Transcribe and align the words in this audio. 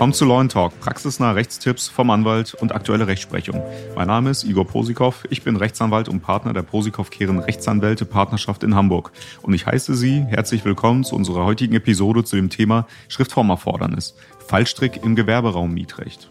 Willkommen 0.00 0.14
zu 0.14 0.24
Law 0.24 0.42
Talk, 0.44 0.80
praxisnahe 0.80 1.34
Rechtstipps 1.34 1.88
vom 1.88 2.08
Anwalt 2.08 2.54
und 2.54 2.74
aktuelle 2.74 3.06
Rechtsprechung. 3.06 3.62
Mein 3.94 4.06
Name 4.06 4.30
ist 4.30 4.44
Igor 4.44 4.66
Posikow, 4.66 5.24
ich 5.28 5.42
bin 5.42 5.56
Rechtsanwalt 5.56 6.08
und 6.08 6.20
Partner 6.20 6.54
der 6.54 6.62
Posikow-Kehren 6.62 7.38
Rechtsanwälte 7.38 8.06
Partnerschaft 8.06 8.62
in 8.62 8.74
Hamburg. 8.74 9.12
Und 9.42 9.52
ich 9.52 9.66
heiße 9.66 9.94
Sie 9.94 10.22
herzlich 10.22 10.64
willkommen 10.64 11.04
zu 11.04 11.14
unserer 11.14 11.44
heutigen 11.44 11.74
Episode 11.74 12.24
zu 12.24 12.36
dem 12.36 12.48
Thema 12.48 12.86
Schriftformerfordernis, 13.08 14.14
Fallstrick 14.46 15.04
im 15.04 15.16
Gewerberaummietrecht. 15.16 16.30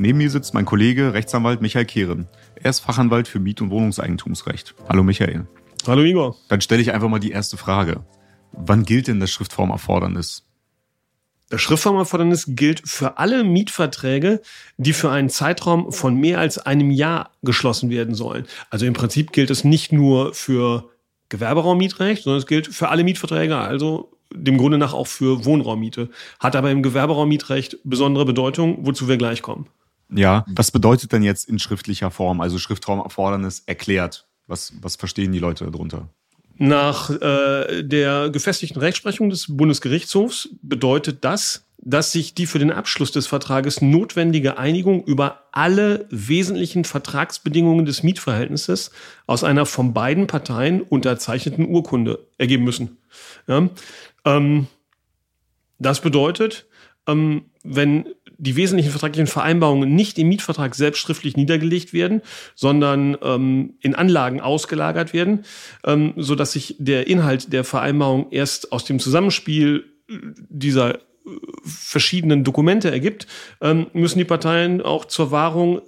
Neben 0.00 0.16
mir 0.16 0.30
sitzt 0.30 0.54
mein 0.54 0.64
Kollege 0.64 1.12
Rechtsanwalt 1.12 1.60
Michael 1.60 1.84
Kehren. 1.84 2.26
Er 2.54 2.70
ist 2.70 2.80
Fachanwalt 2.80 3.28
für 3.28 3.38
Miet- 3.38 3.60
und 3.60 3.68
Wohnungseigentumsrecht. 3.68 4.74
Hallo 4.88 5.02
Michael. 5.02 5.46
Hallo 5.86 6.02
Igor. 6.02 6.36
Dann 6.48 6.62
stelle 6.62 6.80
ich 6.80 6.94
einfach 6.94 7.10
mal 7.10 7.18
die 7.18 7.32
erste 7.32 7.58
Frage. 7.58 8.02
Wann 8.52 8.84
gilt 8.84 9.08
denn 9.08 9.20
das 9.20 9.30
Schriftformerfordernis? 9.30 10.46
Das 11.50 11.60
Schriftformerfordernis 11.60 12.46
gilt 12.48 12.80
für 12.88 13.18
alle 13.18 13.44
Mietverträge, 13.44 14.40
die 14.78 14.94
für 14.94 15.10
einen 15.10 15.28
Zeitraum 15.28 15.92
von 15.92 16.14
mehr 16.14 16.38
als 16.38 16.56
einem 16.56 16.90
Jahr 16.90 17.32
geschlossen 17.42 17.90
werden 17.90 18.14
sollen. 18.14 18.46
Also 18.70 18.86
im 18.86 18.94
Prinzip 18.94 19.32
gilt 19.32 19.50
es 19.50 19.64
nicht 19.64 19.92
nur 19.92 20.32
für 20.32 20.88
Gewerberaummietrecht, 21.28 22.22
sondern 22.22 22.38
es 22.38 22.46
gilt 22.46 22.68
für 22.68 22.88
alle 22.88 23.04
Mietverträge, 23.04 23.54
also 23.54 24.16
dem 24.32 24.56
Grunde 24.56 24.78
nach 24.78 24.94
auch 24.94 25.08
für 25.08 25.44
Wohnraummiete. 25.44 26.08
Hat 26.38 26.56
aber 26.56 26.70
im 26.70 26.82
Gewerberaummietrecht 26.82 27.76
besondere 27.84 28.24
Bedeutung, 28.24 28.86
wozu 28.86 29.06
wir 29.06 29.18
gleich 29.18 29.42
kommen. 29.42 29.66
Ja, 30.12 30.44
was 30.48 30.70
bedeutet 30.70 31.12
denn 31.12 31.22
jetzt 31.22 31.48
in 31.48 31.58
schriftlicher 31.58 32.10
Form, 32.10 32.40
also 32.40 32.58
Schriftformerfordernis 32.58 33.62
erklärt? 33.66 34.26
Was, 34.46 34.72
was 34.80 34.96
verstehen 34.96 35.32
die 35.32 35.38
Leute 35.38 35.70
darunter? 35.70 36.08
Nach 36.56 37.10
äh, 37.10 37.82
der 37.82 38.28
gefestigten 38.30 38.80
Rechtsprechung 38.80 39.30
des 39.30 39.46
Bundesgerichtshofs 39.56 40.50
bedeutet 40.60 41.24
das, 41.24 41.64
dass 41.78 42.12
sich 42.12 42.34
die 42.34 42.46
für 42.46 42.58
den 42.58 42.70
Abschluss 42.70 43.12
des 43.12 43.26
Vertrages 43.26 43.80
notwendige 43.80 44.58
Einigung 44.58 45.02
über 45.04 45.44
alle 45.52 46.06
wesentlichen 46.10 46.84
Vertragsbedingungen 46.84 47.86
des 47.86 48.02
Mietverhältnisses 48.02 48.90
aus 49.26 49.44
einer 49.44 49.64
von 49.64 49.94
beiden 49.94 50.26
Parteien 50.26 50.82
unterzeichneten 50.82 51.66
Urkunde 51.66 52.26
ergeben 52.36 52.64
müssen. 52.64 52.98
Ja? 53.46 53.70
Ähm, 54.26 54.66
das 55.78 56.02
bedeutet, 56.02 56.66
ähm, 57.06 57.46
wenn 57.62 58.06
die 58.40 58.56
wesentlichen 58.56 58.90
vertraglichen 58.90 59.26
Vereinbarungen 59.26 59.94
nicht 59.94 60.18
im 60.18 60.28
Mietvertrag 60.28 60.74
selbst 60.74 60.98
schriftlich 60.98 61.36
niedergelegt 61.36 61.92
werden, 61.92 62.22
sondern 62.54 63.16
ähm, 63.22 63.74
in 63.80 63.94
Anlagen 63.94 64.40
ausgelagert 64.40 65.12
werden, 65.12 65.44
ähm, 65.84 66.14
so 66.16 66.34
dass 66.34 66.52
sich 66.52 66.76
der 66.78 67.06
Inhalt 67.06 67.52
der 67.52 67.64
Vereinbarung 67.64 68.28
erst 68.30 68.72
aus 68.72 68.84
dem 68.84 68.98
Zusammenspiel 68.98 69.84
dieser 70.08 70.94
äh, 70.94 70.98
verschiedenen 71.62 72.42
Dokumente 72.42 72.90
ergibt, 72.90 73.26
ähm, 73.60 73.86
müssen 73.92 74.18
die 74.18 74.24
Parteien 74.24 74.80
auch 74.80 75.04
zur 75.04 75.30
Wahrung 75.30 75.82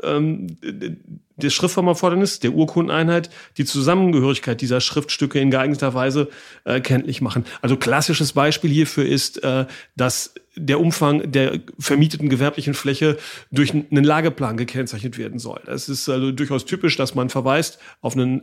des 1.42 1.54
Schriftformerfordernisses, 1.54 2.40
der 2.40 2.52
Urkundeneinheit, 2.52 3.30
die 3.56 3.64
Zusammengehörigkeit 3.64 4.60
dieser 4.60 4.80
Schriftstücke 4.80 5.38
in 5.38 5.50
geeigneter 5.50 5.94
Weise 5.94 6.28
äh, 6.64 6.80
kenntlich 6.80 7.20
machen. 7.20 7.44
Also 7.60 7.76
klassisches 7.76 8.32
Beispiel 8.32 8.70
hierfür 8.70 9.06
ist, 9.06 9.42
äh, 9.42 9.66
dass 9.96 10.34
der 10.56 10.80
Umfang 10.80 11.32
der 11.32 11.60
vermieteten 11.78 12.28
gewerblichen 12.28 12.74
Fläche 12.74 13.16
durch 13.50 13.72
einen 13.72 14.04
Lageplan 14.04 14.56
gekennzeichnet 14.56 15.16
werden 15.16 15.38
soll. 15.38 15.60
Es 15.66 15.88
ist 15.88 16.08
also 16.08 16.30
durchaus 16.30 16.66
typisch, 16.66 16.96
dass 16.96 17.14
man 17.14 17.30
verweist 17.30 17.78
auf 18.02 18.14
einen 18.14 18.42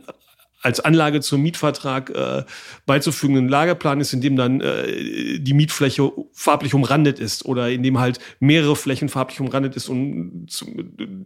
als 0.62 0.80
Anlage 0.80 1.20
zum 1.20 1.42
Mietvertrag 1.42 2.10
äh, 2.10 2.44
beizufügenden 2.86 3.48
Lagerplan 3.48 4.00
ist, 4.00 4.12
in 4.12 4.20
dem 4.20 4.36
dann 4.36 4.60
äh, 4.60 5.38
die 5.38 5.54
Mietfläche 5.54 6.12
farblich 6.32 6.74
umrandet 6.74 7.18
ist 7.18 7.44
oder 7.44 7.70
in 7.70 7.82
dem 7.82 7.98
halt 7.98 8.18
mehrere 8.40 8.76
Flächen 8.76 9.08
farblich 9.08 9.40
umrandet 9.40 9.76
ist, 9.76 9.88
um 9.88 10.46
zu, 10.48 10.66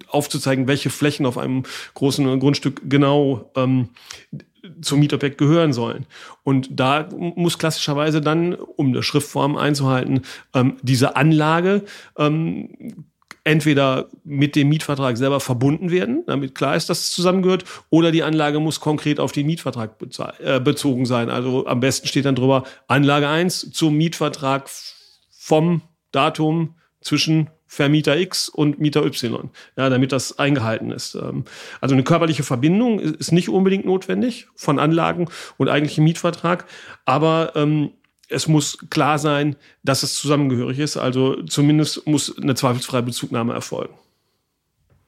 aufzuzeigen, 0.09 0.69
welche 0.69 0.91
Flächen 0.91 1.26
auf 1.26 1.38
einem 1.38 1.64
großen 1.94 2.38
Grundstück 2.38 2.82
genau 2.88 3.50
ähm, 3.56 3.88
zum 4.81 5.00
Mietobjekt 5.00 5.38
gehören 5.38 5.72
sollen. 5.72 6.06
Und 6.42 6.69
da 6.70 7.09
muss 7.12 7.59
klassischerweise 7.59 8.20
dann, 8.20 8.54
um 8.54 8.88
eine 8.88 9.03
Schriftform 9.03 9.56
einzuhalten, 9.56 10.22
ähm, 10.54 10.76
diese 10.82 11.16
Anlage 11.16 11.82
ähm, 12.16 13.04
entweder 13.44 14.09
mit 14.25 14.56
dem 14.56 14.71
Mietvertrag 14.71 15.16
selber 15.19 15.38
verbunden 15.38 15.91
werden, 15.91 16.25
damit 16.27 16.55
klar 16.55 16.77
ist, 16.77 16.88
dass 16.88 17.00
es 17.00 17.12
zusammengehört, 17.12 17.65
oder 17.91 18.10
die 18.10 18.22
Anlage 18.22 18.59
muss 18.59 18.81
konkret 18.81 19.21
auf 19.21 19.32
den 19.32 19.47
Mietvertrag 19.47 19.97
äh, 20.41 20.60
bezogen 20.60 21.05
sein. 21.05 21.28
Also 21.28 21.66
am 21.66 21.81
besten 21.81 22.09
steht 22.09 22.25
dann 22.25 22.34
drüber 22.34 22.65
Anlage 22.88 23.28
1 23.28 23.71
zum 23.72 23.94
Mietvertrag 23.97 24.69
vom 25.31 25.83
Datum 26.10 26.75
zwischen 27.00 27.50
Vermieter 27.66 28.16
X 28.16 28.49
und 28.49 28.78
Mieter 28.78 29.04
Y, 29.04 29.50
ja, 29.77 29.91
damit 29.91 30.12
das 30.12 30.38
eingehalten 30.38 30.91
ist. 30.91 31.15
Ähm, 31.16 31.44
also 31.81 31.94
eine 31.94 32.04
körperliche 32.04 32.44
Verbindung 32.44 32.99
ist 33.00 33.33
nicht 33.33 33.49
unbedingt 33.49 33.84
notwendig 33.84 34.47
von 34.54 34.78
Anlagen 34.78 35.28
und 35.59 35.69
eigentlichem 35.69 36.04
Mietvertrag, 36.04 36.66
aber 37.04 37.53
ähm, 37.56 37.91
es 38.28 38.48
muss 38.48 38.78
klar 38.90 39.18
sein, 39.18 39.56
dass 39.82 40.02
es 40.02 40.14
zusammengehörig 40.14 40.78
ist. 40.78 40.96
Also 40.96 41.42
zumindest 41.42 42.06
muss 42.06 42.36
eine 42.38 42.54
zweifelsfreie 42.54 43.02
Bezugnahme 43.02 43.52
erfolgen. 43.52 43.94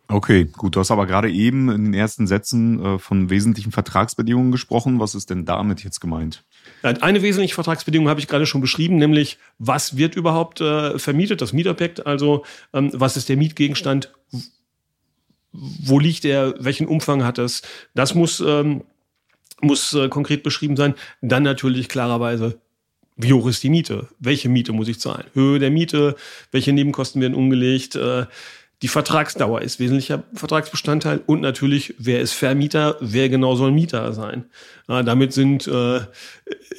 Okay, 0.08 0.44
gut. 0.44 0.76
Du 0.76 0.80
hast 0.80 0.92
aber 0.92 1.06
gerade 1.06 1.30
eben 1.30 1.68
in 1.68 1.84
den 1.84 1.94
ersten 1.94 2.28
Sätzen 2.28 2.84
äh, 2.84 2.98
von 2.98 3.28
wesentlichen 3.28 3.72
Vertragsbedingungen 3.72 4.52
gesprochen. 4.52 5.00
Was 5.00 5.16
ist 5.16 5.30
denn 5.30 5.44
damit 5.44 5.82
jetzt 5.82 6.00
gemeint? 6.00 6.44
Eine 6.82 7.22
wesentliche 7.22 7.54
Vertragsbedingung 7.54 8.08
habe 8.08 8.20
ich 8.20 8.28
gerade 8.28 8.46
schon 8.46 8.60
beschrieben, 8.60 8.96
nämlich 8.96 9.38
was 9.58 9.96
wird 9.96 10.14
überhaupt 10.14 10.60
äh, 10.60 10.98
vermietet, 10.98 11.40
das 11.40 11.52
Mietobjekt, 11.52 12.06
also 12.06 12.44
ähm, 12.72 12.90
was 12.92 13.16
ist 13.16 13.28
der 13.28 13.36
Mietgegenstand, 13.36 14.12
wo 15.50 15.98
liegt 15.98 16.24
er, 16.24 16.54
welchen 16.60 16.86
Umfang 16.86 17.24
hat 17.24 17.38
es. 17.38 17.62
Das 17.94 18.14
muss, 18.14 18.40
ähm, 18.40 18.84
muss 19.60 19.92
äh, 19.94 20.08
konkret 20.08 20.44
beschrieben 20.44 20.76
sein. 20.76 20.94
Dann 21.20 21.42
natürlich 21.42 21.88
klarerweise 21.88 22.60
wie 23.16 23.32
hoch 23.32 23.46
ist 23.46 23.62
die 23.62 23.70
Miete? 23.70 24.08
Welche 24.18 24.48
Miete 24.48 24.72
muss 24.72 24.88
ich 24.88 25.00
zahlen? 25.00 25.24
Höhe 25.32 25.58
der 25.58 25.70
Miete, 25.70 26.16
welche 26.52 26.72
Nebenkosten 26.72 27.20
werden 27.20 27.34
umgelegt? 27.34 27.96
Äh, 27.96 28.26
die 28.82 28.88
Vertragsdauer 28.88 29.62
ist 29.62 29.80
wesentlicher 29.80 30.24
Vertragsbestandteil 30.34 31.22
und 31.24 31.40
natürlich, 31.40 31.94
wer 31.98 32.20
ist 32.20 32.32
Vermieter, 32.32 32.96
wer 33.00 33.30
genau 33.30 33.56
soll 33.56 33.72
Mieter 33.72 34.12
sein. 34.12 34.44
damit 34.86 35.32
sind 35.32 35.66
äh, 35.66 36.00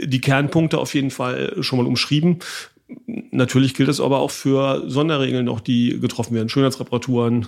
die 0.03 0.21
Kernpunkte 0.21 0.77
auf 0.77 0.93
jeden 0.93 1.09
Fall 1.09 1.55
schon 1.61 1.79
mal 1.79 1.87
umschrieben. 1.87 2.39
Natürlich 3.31 3.73
gilt 3.73 3.89
es 3.89 3.99
aber 3.99 4.19
auch 4.19 4.31
für 4.31 4.87
Sonderregeln 4.87 5.45
noch, 5.45 5.59
die 5.59 5.99
getroffen 5.99 6.35
werden. 6.35 6.49
Schönheitsreparaturen, 6.49 7.47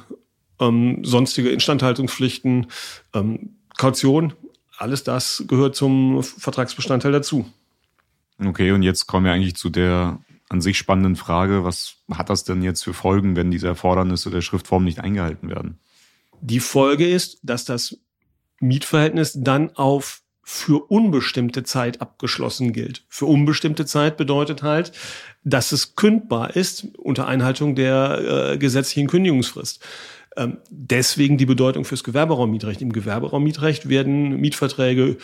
ähm, 0.60 1.06
sonstige 1.06 1.52
Instandhaltungspflichten, 1.52 2.68
ähm, 3.14 3.52
Kaution, 3.78 4.34
alles 4.78 5.04
das 5.04 5.44
gehört 5.48 5.76
zum 5.76 6.24
Vertragsbestandteil 6.24 7.12
dazu. 7.12 7.46
Okay, 8.44 8.72
und 8.72 8.84
jetzt 8.84 9.08
kommen 9.08 9.26
wir 9.26 9.34
eigentlich 9.34 9.56
zu 9.56 9.70
der 9.70 10.20
an 10.50 10.62
sich 10.62 10.78
spannenden 10.78 11.16
Frage, 11.16 11.64
was 11.64 11.98
hat 12.12 12.30
das 12.30 12.44
denn 12.44 12.64
jetzt 12.64 12.84
für 12.84 12.94
Folgen, 12.94 13.36
wenn 13.36 13.52
diese 13.52 13.68
Erfordernisse 13.68 14.32
der 14.32 14.42
Schriftform 14.42 14.84
nicht 14.84 15.00
eingehalten 15.00 15.50
werden? 15.50 15.80
Die 16.42 16.60
Folge 16.60 17.08
ist, 17.08 17.40
dass 17.44 17.66
das 17.66 18.00
Mietverhältnis 18.60 19.34
dann 19.36 19.76
auf 19.76 20.22
für 20.44 20.90
unbestimmte 20.90 21.64
Zeit 21.64 22.02
abgeschlossen 22.02 22.74
gilt. 22.74 23.06
Für 23.08 23.28
unbestimmte 23.28 23.86
Zeit 23.86 24.18
bedeutet 24.18 24.64
halt, 24.64 24.92
dass 25.44 25.72
es 25.72 25.96
kündbar 25.96 26.56
ist 26.56 26.88
unter 26.98 27.28
Einhaltung 27.28 27.76
der 27.76 28.54
äh, 28.54 28.58
gesetzlichen 28.58 29.08
Kündigungsfrist. 29.08 29.86
Ähm, 30.36 30.58
deswegen 30.72 31.38
die 31.38 31.46
Bedeutung 31.46 31.86
fürs 31.86 32.04
Gewerberaummietrecht. 32.04 32.82
Im 32.82 32.92
Gewerberaummietrecht 32.92 33.90
werden 33.90 34.38
Mietverträge 34.38 35.18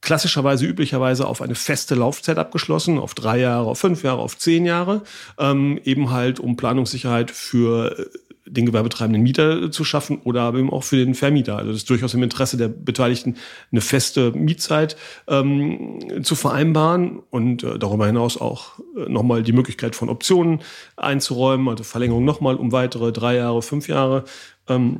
klassischerweise 0.00 0.66
üblicherweise 0.66 1.26
auf 1.26 1.42
eine 1.42 1.54
feste 1.54 1.94
Laufzeit 1.94 2.38
abgeschlossen, 2.38 2.98
auf 2.98 3.14
drei 3.14 3.38
Jahre, 3.38 3.68
auf 3.68 3.78
fünf 3.78 4.02
Jahre, 4.02 4.20
auf 4.20 4.38
zehn 4.38 4.64
Jahre, 4.64 5.02
ähm, 5.38 5.78
eben 5.84 6.10
halt 6.10 6.40
um 6.40 6.56
Planungssicherheit 6.56 7.30
für 7.30 7.98
äh, 7.98 8.06
den 8.46 8.66
gewerbetreibenden 8.66 9.22
Mieter 9.22 9.70
zu 9.70 9.84
schaffen 9.84 10.20
oder 10.24 10.48
eben 10.54 10.70
auch 10.70 10.82
für 10.82 10.96
den 10.96 11.14
Vermieter. 11.14 11.56
Also 11.56 11.68
das 11.68 11.78
ist 11.78 11.90
durchaus 11.90 12.14
im 12.14 12.22
Interesse 12.22 12.56
der 12.56 12.68
Beteiligten, 12.68 13.36
eine 13.70 13.80
feste 13.80 14.32
Mietzeit 14.32 14.96
ähm, 15.28 16.22
zu 16.22 16.34
vereinbaren 16.34 17.20
und 17.30 17.62
äh, 17.62 17.78
darüber 17.78 18.06
hinaus 18.06 18.40
auch 18.40 18.80
äh, 18.96 19.08
nochmal 19.08 19.42
die 19.42 19.52
Möglichkeit 19.52 19.94
von 19.94 20.08
Optionen 20.08 20.62
einzuräumen, 20.96 21.68
also 21.68 21.84
Verlängerung 21.84 22.24
nochmal 22.24 22.56
um 22.56 22.72
weitere 22.72 23.12
drei 23.12 23.36
Jahre, 23.36 23.62
fünf 23.62 23.88
Jahre. 23.88 24.24
Ähm, 24.68 24.98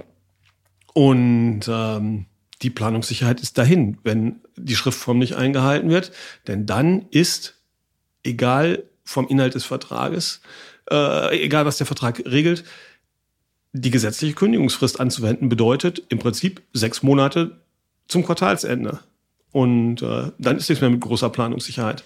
und 0.92 1.62
ähm, 1.68 2.26
die 2.62 2.70
Planungssicherheit 2.70 3.40
ist 3.40 3.58
dahin, 3.58 3.98
wenn 4.02 4.40
die 4.56 4.76
Schriftform 4.76 5.18
nicht 5.18 5.34
eingehalten 5.34 5.90
wird. 5.90 6.12
Denn 6.46 6.66
dann 6.66 7.06
ist, 7.10 7.60
egal 8.22 8.84
vom 9.04 9.28
Inhalt 9.28 9.54
des 9.54 9.64
Vertrages, 9.64 10.40
äh, 10.90 11.42
egal 11.42 11.64
was 11.64 11.78
der 11.78 11.86
Vertrag 11.86 12.22
regelt, 12.26 12.64
die 13.72 13.90
gesetzliche 13.90 14.34
Kündigungsfrist 14.34 15.00
anzuwenden 15.00 15.48
bedeutet 15.48 16.02
im 16.08 16.18
Prinzip 16.18 16.62
sechs 16.72 17.02
Monate 17.02 17.60
zum 18.08 18.24
Quartalsende. 18.24 19.00
Und 19.52 20.02
äh, 20.02 20.32
dann 20.38 20.56
ist 20.56 20.68
nichts 20.68 20.80
mehr 20.80 20.90
mit 20.90 21.00
großer 21.00 21.30
Planungssicherheit. 21.30 22.04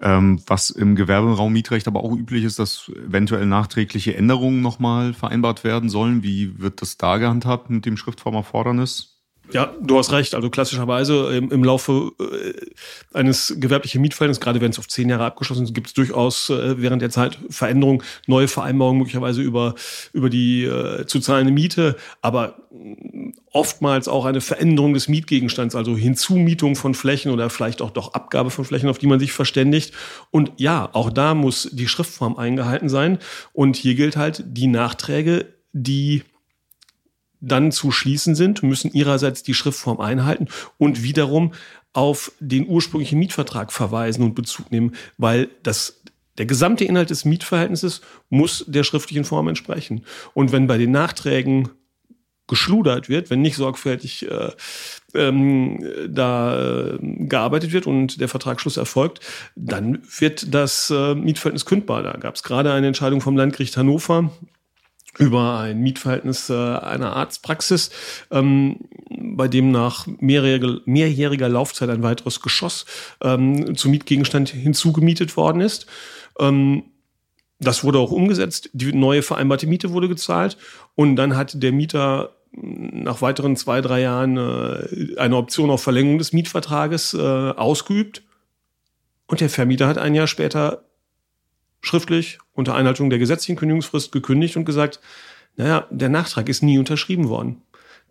Ähm, 0.00 0.40
was 0.46 0.70
im 0.70 0.96
Gewerberaum 0.96 1.52
Mietrecht 1.52 1.86
aber 1.86 2.02
auch 2.02 2.12
üblich 2.12 2.44
ist, 2.44 2.58
dass 2.58 2.90
eventuell 3.06 3.46
nachträgliche 3.46 4.16
Änderungen 4.16 4.60
nochmal 4.60 5.14
vereinbart 5.14 5.64
werden 5.64 5.88
sollen. 5.88 6.22
Wie 6.22 6.58
wird 6.60 6.82
das 6.82 6.96
da 6.96 7.18
gehandhabt 7.18 7.70
mit 7.70 7.86
dem 7.86 7.96
Schriftformerfordernis? 7.96 9.13
Ja, 9.52 9.74
du 9.80 9.98
hast 9.98 10.10
recht. 10.12 10.34
Also 10.34 10.48
klassischerweise 10.48 11.36
im, 11.36 11.50
im 11.50 11.64
Laufe 11.64 12.12
äh, 12.18 13.16
eines 13.16 13.54
gewerblichen 13.58 14.00
Mietverhältnisses, 14.00 14.40
gerade 14.40 14.60
wenn 14.60 14.70
es 14.70 14.78
auf 14.78 14.88
zehn 14.88 15.08
Jahre 15.08 15.24
abgeschlossen 15.24 15.64
ist, 15.64 15.74
gibt 15.74 15.88
es 15.88 15.94
durchaus 15.94 16.48
äh, 16.50 16.80
während 16.80 17.02
der 17.02 17.10
Zeit 17.10 17.38
Veränderungen, 17.50 18.02
neue 18.26 18.48
Vereinbarungen 18.48 18.98
möglicherweise 18.98 19.42
über, 19.42 19.74
über 20.12 20.30
die 20.30 20.64
äh, 20.64 21.06
zu 21.06 21.20
zahlende 21.20 21.52
Miete, 21.52 21.96
aber 22.22 22.56
oftmals 23.52 24.08
auch 24.08 24.24
eine 24.24 24.40
Veränderung 24.40 24.94
des 24.94 25.08
Mietgegenstands, 25.08 25.74
also 25.74 25.96
Hinzumietung 25.96 26.74
von 26.74 26.94
Flächen 26.94 27.30
oder 27.30 27.50
vielleicht 27.50 27.82
auch 27.82 27.90
doch 27.90 28.14
Abgabe 28.14 28.50
von 28.50 28.64
Flächen, 28.64 28.88
auf 28.88 28.98
die 28.98 29.06
man 29.06 29.20
sich 29.20 29.32
verständigt. 29.32 29.92
Und 30.30 30.52
ja, 30.56 30.88
auch 30.92 31.10
da 31.10 31.34
muss 31.34 31.68
die 31.70 31.86
Schriftform 31.86 32.36
eingehalten 32.36 32.88
sein. 32.88 33.18
Und 33.52 33.76
hier 33.76 33.94
gilt 33.94 34.16
halt 34.16 34.42
die 34.46 34.66
Nachträge, 34.66 35.54
die 35.72 36.22
dann 37.46 37.72
zu 37.72 37.90
schließen 37.90 38.34
sind, 38.34 38.62
müssen 38.62 38.92
ihrerseits 38.92 39.42
die 39.42 39.54
Schriftform 39.54 40.00
einhalten 40.00 40.48
und 40.78 41.02
wiederum 41.02 41.52
auf 41.92 42.32
den 42.40 42.68
ursprünglichen 42.68 43.18
Mietvertrag 43.18 43.72
verweisen 43.72 44.24
und 44.24 44.34
Bezug 44.34 44.70
nehmen, 44.70 44.94
weil 45.16 45.48
das 45.62 46.02
der 46.38 46.46
gesamte 46.46 46.84
Inhalt 46.84 47.10
des 47.10 47.24
Mietverhältnisses 47.24 48.00
muss 48.28 48.64
der 48.66 48.82
schriftlichen 48.82 49.24
Form 49.24 49.46
entsprechen. 49.46 50.04
Und 50.32 50.50
wenn 50.50 50.66
bei 50.66 50.78
den 50.78 50.90
Nachträgen 50.90 51.68
geschludert 52.46 53.08
wird, 53.08 53.30
wenn 53.30 53.40
nicht 53.40 53.56
sorgfältig 53.56 54.28
äh, 54.28 54.50
ähm, 55.14 55.82
da 56.08 56.90
äh, 56.94 56.98
gearbeitet 57.00 57.72
wird 57.72 57.86
und 57.86 58.20
der 58.20 58.28
Vertragsschluss 58.28 58.76
erfolgt, 58.76 59.20
dann 59.56 60.02
wird 60.18 60.52
das 60.52 60.90
äh, 60.90 61.14
Mietverhältnis 61.14 61.64
kündbar. 61.64 62.02
Da 62.02 62.12
gab 62.12 62.34
es 62.34 62.42
gerade 62.42 62.72
eine 62.72 62.88
Entscheidung 62.88 63.20
vom 63.20 63.36
Landgericht 63.36 63.76
Hannover, 63.76 64.30
über 65.18 65.58
ein 65.58 65.80
Mietverhältnis 65.80 66.50
äh, 66.50 66.54
einer 66.54 67.14
Arztpraxis, 67.14 67.90
ähm, 68.30 68.80
bei 69.10 69.48
dem 69.48 69.70
nach 69.70 70.06
mehrjähriger, 70.06 70.80
mehrjähriger 70.84 71.48
Laufzeit 71.48 71.90
ein 71.90 72.02
weiteres 72.02 72.40
Geschoss 72.40 72.84
ähm, 73.22 73.76
zum 73.76 73.90
Mietgegenstand 73.90 74.48
hinzugemietet 74.50 75.36
worden 75.36 75.60
ist. 75.60 75.86
Ähm, 76.38 76.84
das 77.60 77.84
wurde 77.84 77.98
auch 77.98 78.10
umgesetzt. 78.10 78.70
Die 78.72 78.92
neue 78.92 79.22
vereinbarte 79.22 79.66
Miete 79.66 79.90
wurde 79.90 80.08
gezahlt 80.08 80.56
und 80.94 81.16
dann 81.16 81.36
hat 81.36 81.62
der 81.62 81.72
Mieter 81.72 82.34
nach 82.56 83.20
weiteren 83.20 83.56
zwei, 83.56 83.80
drei 83.80 84.00
Jahren 84.02 84.36
äh, 84.36 85.18
eine 85.18 85.36
Option 85.36 85.70
auf 85.70 85.82
Verlängerung 85.82 86.18
des 86.18 86.32
Mietvertrages 86.32 87.14
äh, 87.14 87.18
ausgeübt. 87.18 88.22
Und 89.26 89.40
der 89.40 89.50
Vermieter 89.50 89.88
hat 89.88 89.98
ein 89.98 90.14
Jahr 90.14 90.26
später 90.26 90.84
schriftlich 91.80 92.38
unter 92.54 92.74
Einhaltung 92.74 93.10
der 93.10 93.18
gesetzlichen 93.18 93.56
Kündigungsfrist 93.56 94.12
gekündigt 94.12 94.56
und 94.56 94.64
gesagt, 94.64 95.00
naja, 95.56 95.86
der 95.90 96.08
Nachtrag 96.08 96.48
ist 96.48 96.62
nie 96.62 96.78
unterschrieben 96.78 97.28
worden. 97.28 97.62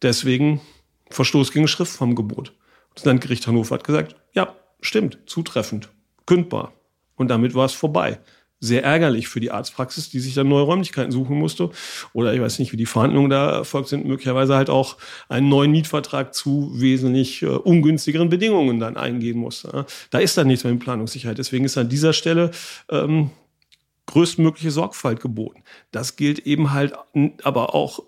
Deswegen 0.01 0.61
Verstoß 1.09 1.51
gegen 1.51 1.67
Schriftformgebot. 1.67 2.53
Das 2.95 3.05
Landgericht 3.05 3.47
Hannover 3.47 3.75
hat 3.75 3.83
gesagt, 3.83 4.15
ja, 4.33 4.55
stimmt, 4.81 5.19
zutreffend, 5.25 5.89
kündbar. 6.25 6.73
Und 7.15 7.29
damit 7.29 7.55
war 7.55 7.65
es 7.65 7.73
vorbei. 7.73 8.19
Sehr 8.59 8.83
ärgerlich 8.83 9.27
für 9.27 9.41
die 9.41 9.51
Arztpraxis, 9.51 10.09
die 10.09 10.19
sich 10.19 10.35
dann 10.35 10.47
neue 10.47 10.63
Räumlichkeiten 10.63 11.11
suchen 11.11 11.37
musste. 11.37 11.69
Oder 12.13 12.33
ich 12.33 12.39
weiß 12.39 12.59
nicht, 12.59 12.71
wie 12.71 12.77
die 12.77 12.85
Verhandlungen 12.85 13.29
da 13.29 13.57
erfolgt 13.57 13.89
sind, 13.89 14.05
möglicherweise 14.05 14.55
halt 14.55 14.69
auch 14.69 14.97
einen 15.27 15.49
neuen 15.49 15.71
Mietvertrag 15.71 16.33
zu 16.33 16.71
wesentlich 16.73 17.41
äh, 17.41 17.47
ungünstigeren 17.47 18.29
Bedingungen 18.29 18.79
dann 18.79 18.95
eingehen 18.95 19.37
muss. 19.37 19.63
Ja. 19.63 19.85
Da 20.11 20.19
ist 20.19 20.37
dann 20.37 20.47
nichts 20.47 20.63
mehr 20.63 20.73
mit 20.73 20.81
Planungssicherheit. 20.81 21.37
Deswegen 21.37 21.65
ist 21.65 21.77
an 21.77 21.89
dieser 21.89 22.13
Stelle 22.13 22.51
ähm, 22.89 23.31
größtmögliche 24.13 24.69
Sorgfalt 24.69 25.21
geboten. 25.21 25.63
Das 25.91 26.15
gilt 26.15 26.39
eben 26.39 26.71
halt 26.71 26.93
aber 27.41 27.73
auch 27.73 28.03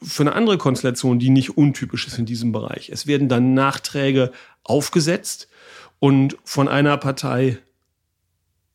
für 0.00 0.22
eine 0.22 0.34
andere 0.34 0.56
Konstellation, 0.56 1.18
die 1.18 1.30
nicht 1.30 1.56
untypisch 1.56 2.06
ist 2.06 2.16
in 2.16 2.26
diesem 2.26 2.52
Bereich. 2.52 2.90
Es 2.90 3.08
werden 3.08 3.28
dann 3.28 3.54
Nachträge 3.54 4.30
aufgesetzt 4.62 5.48
und 5.98 6.36
von 6.44 6.68
einer 6.68 6.96
Partei 6.96 7.58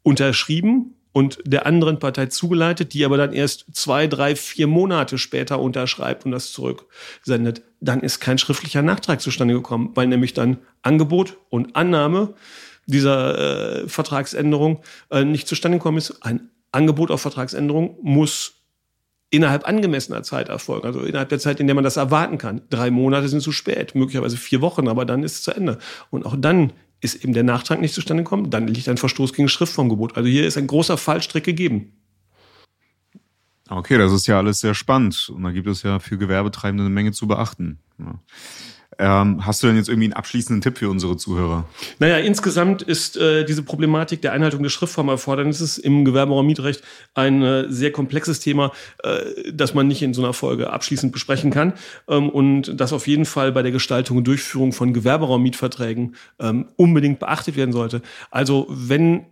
unterschrieben 0.03 0.95
und 1.13 1.39
der 1.45 1.65
anderen 1.65 1.99
Partei 1.99 2.25
zugeleitet, 2.25 2.93
die 2.93 3.05
aber 3.05 3.15
dann 3.15 3.31
erst 3.31 3.67
zwei, 3.71 4.07
drei, 4.07 4.35
vier 4.35 4.67
Monate 4.67 5.17
später 5.17 5.61
unterschreibt 5.61 6.25
und 6.25 6.33
das 6.33 6.51
zurücksendet. 6.51 7.61
Dann 7.79 8.01
ist 8.01 8.19
kein 8.19 8.37
schriftlicher 8.37 8.81
Nachtrag 8.81 9.21
zustande 9.21 9.53
gekommen, 9.53 9.91
weil 9.93 10.07
nämlich 10.07 10.33
dann 10.33 10.57
Angebot 10.81 11.37
und 11.49 11.77
Annahme 11.77 12.33
dieser 12.87 13.83
äh, 13.83 13.87
Vertragsänderung 13.87 14.83
äh, 15.11 15.23
nicht 15.23 15.47
zustande 15.47 15.77
gekommen 15.77 15.99
ist. 15.99 16.21
Ein 16.21 16.49
Angebot 16.73 17.11
auf 17.11 17.21
Vertragsänderung 17.21 17.97
muss 18.01 18.63
innerhalb 19.29 19.67
angemessener 19.67 20.21
Zeit 20.21 20.49
erfolgen, 20.49 20.85
also 20.85 21.01
innerhalb 21.01 21.29
der 21.29 21.39
Zeit, 21.39 21.59
in 21.59 21.67
der 21.67 21.75
man 21.75 21.83
das 21.83 21.97
erwarten 21.97 22.37
kann. 22.37 22.61
Drei 22.69 22.91
Monate 22.91 23.27
sind 23.27 23.41
zu 23.41 23.51
spät, 23.51 23.95
möglicherweise 23.95 24.37
vier 24.37 24.61
Wochen, 24.61 24.87
aber 24.87 25.05
dann 25.05 25.23
ist 25.23 25.33
es 25.33 25.41
zu 25.41 25.51
Ende. 25.51 25.79
Und 26.11 26.25
auch 26.25 26.35
dann 26.37 26.71
ist 27.01 27.23
eben 27.23 27.33
der 27.33 27.43
Nachtrag 27.43 27.81
nicht 27.81 27.93
zustande 27.93 28.23
gekommen, 28.23 28.49
dann 28.49 28.67
liegt 28.67 28.87
ein 28.89 28.97
Verstoß 28.97 29.33
gegen 29.33 29.49
Schriftformgebot. 29.49 30.17
Also 30.17 30.29
hier 30.29 30.45
ist 30.45 30.57
ein 30.57 30.67
großer 30.67 30.97
Fallstrick 30.97 31.43
gegeben. 31.43 31.93
Okay, 33.69 33.97
das 33.97 34.11
ist 34.11 34.27
ja 34.27 34.37
alles 34.37 34.59
sehr 34.59 34.75
spannend. 34.75 35.31
Und 35.33 35.43
da 35.43 35.51
gibt 35.51 35.67
es 35.67 35.83
ja 35.83 35.99
für 35.99 36.17
Gewerbetreibende 36.17 36.83
eine 36.83 36.93
Menge 36.93 37.11
zu 37.11 37.27
beachten. 37.27 37.79
Ja. 37.97 38.19
Ähm, 38.99 39.45
hast 39.45 39.63
du 39.63 39.67
denn 39.67 39.75
jetzt 39.75 39.89
irgendwie 39.89 40.05
einen 40.05 40.13
abschließenden 40.13 40.61
Tipp 40.61 40.77
für 40.77 40.89
unsere 40.89 41.17
Zuhörer? 41.17 41.65
Naja, 41.99 42.17
insgesamt 42.17 42.81
ist 42.81 43.17
äh, 43.17 43.45
diese 43.45 43.63
Problematik 43.63 44.21
der 44.21 44.33
Einhaltung 44.33 44.63
des 44.63 44.71
Schriftformerfordernisses 44.73 45.77
im 45.77 46.05
Gewerberaummietrecht 46.05 46.83
ein 47.13 47.41
äh, 47.41 47.65
sehr 47.69 47.91
komplexes 47.91 48.39
Thema, 48.39 48.71
äh, 49.03 49.51
das 49.53 49.73
man 49.73 49.87
nicht 49.87 50.01
in 50.01 50.13
so 50.13 50.23
einer 50.23 50.33
Folge 50.33 50.71
abschließend 50.71 51.11
besprechen 51.11 51.51
kann 51.51 51.73
ähm, 52.07 52.29
und 52.29 52.79
das 52.79 52.93
auf 52.93 53.07
jeden 53.07 53.25
Fall 53.25 53.51
bei 53.51 53.61
der 53.61 53.71
Gestaltung 53.71 54.17
und 54.17 54.27
Durchführung 54.27 54.73
von 54.73 54.93
Gewerberaummietverträgen 54.93 56.15
ähm, 56.39 56.67
unbedingt 56.75 57.19
beachtet 57.19 57.55
werden 57.55 57.71
sollte. 57.71 58.01
Also 58.31 58.67
wenn 58.69 59.25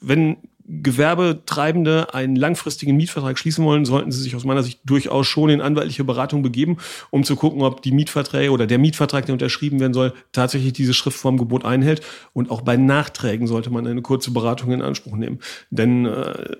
wenn 0.00 0.36
Gewerbetreibende 0.68 2.12
einen 2.12 2.34
langfristigen 2.34 2.96
Mietvertrag 2.96 3.38
schließen 3.38 3.64
wollen, 3.64 3.84
sollten 3.84 4.10
sie 4.10 4.20
sich 4.20 4.34
aus 4.34 4.44
meiner 4.44 4.64
Sicht 4.64 4.80
durchaus 4.84 5.26
schon 5.26 5.48
in 5.50 5.60
anwaltliche 5.60 6.02
Beratung 6.02 6.42
begeben, 6.42 6.78
um 7.10 7.22
zu 7.22 7.36
gucken, 7.36 7.62
ob 7.62 7.82
die 7.82 7.92
Mietverträge 7.92 8.50
oder 8.50 8.66
der 8.66 8.78
Mietvertrag, 8.78 9.26
der 9.26 9.34
unterschrieben 9.34 9.78
werden 9.78 9.94
soll, 9.94 10.12
tatsächlich 10.32 10.72
diese 10.72 10.94
Schriftformgebot 10.94 11.64
einhält. 11.64 12.02
Und 12.32 12.50
auch 12.50 12.62
bei 12.62 12.76
Nachträgen 12.76 13.46
sollte 13.46 13.70
man 13.70 13.86
eine 13.86 14.02
kurze 14.02 14.32
Beratung 14.32 14.72
in 14.72 14.82
Anspruch 14.82 15.16
nehmen. 15.16 15.38
Denn 15.70 16.06
äh, 16.06 16.56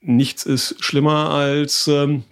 nichts 0.00 0.44
ist 0.44 0.82
schlimmer 0.82 1.30
als 1.30 1.86
ähm, 1.88 2.24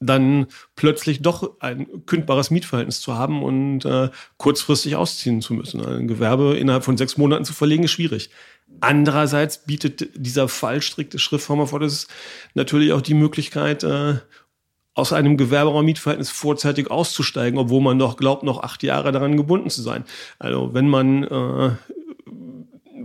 dann 0.00 0.46
plötzlich 0.76 1.22
doch 1.22 1.60
ein 1.60 2.06
kündbares 2.06 2.50
Mietverhältnis 2.50 3.00
zu 3.00 3.14
haben 3.14 3.42
und 3.42 3.84
äh, 3.84 4.10
kurzfristig 4.36 4.96
ausziehen 4.96 5.40
zu 5.40 5.54
müssen. 5.54 5.84
Ein 5.84 6.08
Gewerbe 6.08 6.56
innerhalb 6.56 6.84
von 6.84 6.96
sechs 6.96 7.16
Monaten 7.16 7.44
zu 7.44 7.52
verlegen, 7.52 7.84
ist 7.84 7.92
schwierig. 7.92 8.30
Andererseits 8.80 9.64
bietet 9.64 10.10
dieser 10.14 10.48
Fallstrick 10.48 11.10
des 11.10 11.22
Schriftformerfordernisses 11.22 12.08
natürlich 12.54 12.92
auch 12.92 13.00
die 13.00 13.14
Möglichkeit, 13.14 13.82
äh, 13.82 14.16
aus 14.94 15.12
einem 15.12 15.36
Gewerberaummietverhältnis 15.36 16.30
vorzeitig 16.30 16.90
auszusteigen, 16.90 17.58
obwohl 17.58 17.80
man 17.80 17.96
noch 17.96 18.16
glaubt, 18.16 18.42
noch 18.42 18.62
acht 18.62 18.82
Jahre 18.82 19.12
daran 19.12 19.36
gebunden 19.36 19.70
zu 19.70 19.80
sein. 19.80 20.04
Also 20.40 20.74
wenn 20.74 20.88
man 20.88 21.24
äh, 21.24 21.70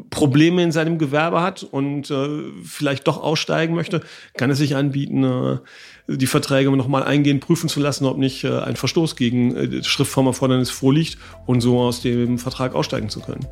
Probleme 0.09 0.63
in 0.63 0.71
seinem 0.71 0.97
Gewerbe 0.97 1.41
hat 1.41 1.63
und 1.63 2.09
äh, 2.09 2.27
vielleicht 2.63 3.07
doch 3.07 3.21
aussteigen 3.21 3.75
möchte, 3.75 4.01
kann 4.35 4.49
es 4.49 4.57
sich 4.57 4.75
anbieten, 4.75 5.23
äh, 5.23 5.57
die 6.07 6.27
Verträge 6.27 6.75
nochmal 6.75 7.03
eingehend 7.03 7.41
prüfen 7.41 7.69
zu 7.69 7.79
lassen, 7.79 8.05
ob 8.05 8.17
nicht 8.17 8.43
äh, 8.43 8.59
ein 8.59 8.75
Verstoß 8.75 9.15
gegen 9.15 9.55
äh, 9.55 9.83
Schriftformerfordernis 9.83 10.69
vorliegt 10.69 11.17
und 11.45 11.61
so 11.61 11.79
aus 11.79 12.01
dem 12.01 12.37
Vertrag 12.37 12.75
aussteigen 12.75 13.09
zu 13.09 13.21
können. 13.21 13.47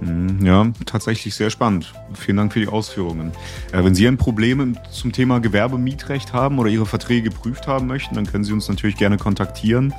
Mhm, 0.00 0.44
ja, 0.44 0.66
tatsächlich 0.84 1.34
sehr 1.34 1.50
spannend. 1.50 1.92
Vielen 2.14 2.36
Dank 2.36 2.52
für 2.52 2.60
die 2.60 2.68
Ausführungen. 2.68 3.32
Äh, 3.72 3.84
wenn 3.84 3.94
Sie 3.94 4.06
ein 4.06 4.16
Problem 4.16 4.76
zum 4.90 5.12
Thema 5.12 5.40
Gewerbemietrecht 5.40 6.32
haben 6.32 6.58
oder 6.58 6.70
Ihre 6.70 6.86
Verträge 6.86 7.30
geprüft 7.30 7.66
haben 7.66 7.86
möchten, 7.86 8.14
dann 8.14 8.26
können 8.26 8.44
Sie 8.44 8.52
uns 8.52 8.68
natürlich 8.68 8.96
gerne 8.96 9.16
kontaktieren. 9.16 9.94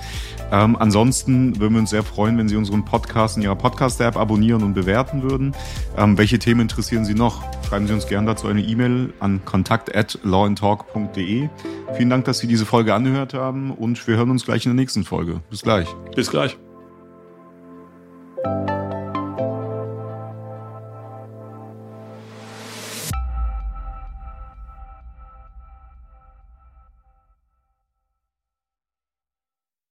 Ähm, 0.51 0.75
ansonsten 0.77 1.59
würden 1.59 1.73
wir 1.73 1.81
uns 1.81 1.89
sehr 1.89 2.03
freuen, 2.03 2.37
wenn 2.37 2.49
Sie 2.49 2.55
unseren 2.55 2.85
Podcast 2.85 3.37
in 3.37 3.43
Ihrer 3.43 3.55
Podcast-App 3.55 4.17
abonnieren 4.17 4.63
und 4.63 4.73
bewerten 4.73 5.23
würden. 5.23 5.55
Ähm, 5.97 6.17
welche 6.17 6.39
Themen 6.39 6.61
interessieren 6.61 7.05
Sie 7.05 7.13
noch? 7.13 7.43
Schreiben 7.67 7.87
Sie 7.87 7.93
uns 7.93 8.07
gerne 8.07 8.27
dazu 8.27 8.47
eine 8.47 8.61
E-Mail 8.61 9.13
an 9.19 9.43
kontakt@lawandtalk.de. 9.43 11.49
Vielen 11.95 12.09
Dank, 12.09 12.25
dass 12.25 12.39
Sie 12.39 12.47
diese 12.47 12.65
Folge 12.65 12.93
angehört 12.93 13.33
haben 13.33 13.71
und 13.71 14.07
wir 14.07 14.17
hören 14.17 14.31
uns 14.31 14.45
gleich 14.45 14.65
in 14.65 14.71
der 14.71 14.81
nächsten 14.81 15.03
Folge. 15.03 15.41
Bis 15.49 15.61
gleich. 15.61 15.87
Bis 16.15 16.29
gleich. 16.29 16.57